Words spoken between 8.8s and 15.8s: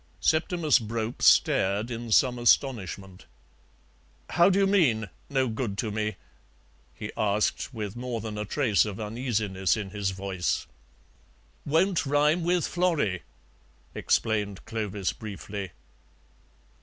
of uneasiness in his voice. "Won't rhyme with Florrie," explained Clovis briefly.